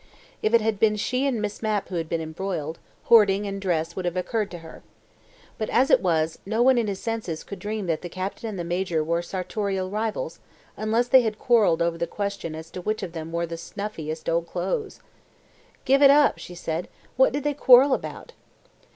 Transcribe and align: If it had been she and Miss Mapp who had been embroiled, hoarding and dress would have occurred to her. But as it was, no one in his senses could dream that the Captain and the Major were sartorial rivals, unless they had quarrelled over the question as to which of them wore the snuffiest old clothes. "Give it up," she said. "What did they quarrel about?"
If 0.41 0.55
it 0.55 0.61
had 0.61 0.79
been 0.79 0.95
she 0.95 1.27
and 1.27 1.39
Miss 1.39 1.61
Mapp 1.61 1.89
who 1.89 1.95
had 1.97 2.09
been 2.09 2.21
embroiled, 2.21 2.79
hoarding 3.03 3.45
and 3.45 3.61
dress 3.61 3.95
would 3.95 4.05
have 4.05 4.17
occurred 4.17 4.49
to 4.49 4.57
her. 4.65 4.81
But 5.59 5.69
as 5.69 5.91
it 5.91 6.01
was, 6.01 6.39
no 6.43 6.63
one 6.63 6.79
in 6.79 6.87
his 6.87 6.99
senses 6.99 7.43
could 7.43 7.59
dream 7.59 7.85
that 7.85 8.01
the 8.01 8.09
Captain 8.09 8.49
and 8.49 8.57
the 8.57 8.63
Major 8.63 9.03
were 9.03 9.21
sartorial 9.21 9.91
rivals, 9.91 10.39
unless 10.75 11.07
they 11.07 11.21
had 11.21 11.37
quarrelled 11.37 11.83
over 11.83 11.99
the 11.99 12.07
question 12.07 12.55
as 12.55 12.71
to 12.71 12.81
which 12.81 13.03
of 13.03 13.11
them 13.11 13.31
wore 13.31 13.45
the 13.45 13.57
snuffiest 13.57 14.27
old 14.27 14.47
clothes. 14.47 15.01
"Give 15.85 16.01
it 16.01 16.09
up," 16.09 16.39
she 16.39 16.55
said. 16.55 16.87
"What 17.15 17.31
did 17.31 17.43
they 17.43 17.53
quarrel 17.53 17.93
about?" 17.93 18.33